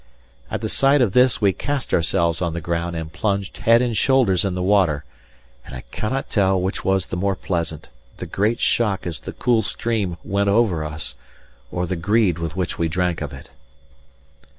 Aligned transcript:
At 0.49 0.61
the 0.61 0.67
sight 0.67 0.99
of 0.99 1.11
this 1.13 1.41
we 1.41 1.53
cast 1.53 1.93
ourselves 1.93 2.41
on 2.41 2.53
the 2.53 2.59
ground 2.59 2.95
and 2.95 3.13
plunged 3.13 3.57
head 3.57 3.83
and 3.83 3.95
shoulders 3.95 4.43
in 4.43 4.55
the 4.55 4.63
water; 4.63 5.05
and 5.63 5.75
I 5.75 5.81
cannot 5.91 6.31
tell 6.31 6.59
which 6.59 6.83
was 6.83 7.05
the 7.05 7.15
more 7.15 7.35
pleasant, 7.35 7.89
the 8.17 8.25
great 8.25 8.59
shock 8.59 9.05
as 9.05 9.19
the 9.19 9.31
cool 9.33 9.61
stream 9.61 10.17
went 10.23 10.49
over 10.49 10.83
us, 10.83 11.13
or 11.71 11.85
the 11.85 11.95
greed 11.97 12.39
with 12.39 12.55
which 12.55 12.79
we 12.79 12.87
drank 12.87 13.21
of 13.21 13.31
it. 13.31 13.51